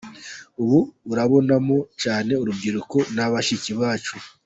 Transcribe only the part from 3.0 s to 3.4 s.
na